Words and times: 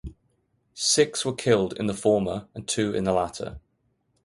Six 0.73 1.23
were 1.25 1.35
killed 1.35 1.73
in 1.77 1.85
the 1.85 1.93
former 1.93 2.47
and 2.55 2.67
two 2.67 2.91
in 2.95 3.03
the 3.03 3.13
latter. 3.13 3.59